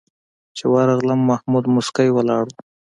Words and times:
چې 0.57 0.63
ورغلم 0.73 1.19
محمود 1.29 1.65
موسکی 1.73 2.09
ولاړ 2.13 2.43
و. 2.53 2.57